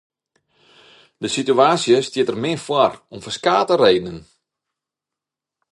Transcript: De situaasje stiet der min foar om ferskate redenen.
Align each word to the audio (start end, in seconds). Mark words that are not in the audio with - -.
De 1.23 1.29
situaasje 1.37 1.97
stiet 2.07 2.27
der 2.29 2.37
min 2.43 2.59
foar 2.65 2.93
om 3.13 3.19
ferskate 3.25 3.75
redenen. 3.83 4.19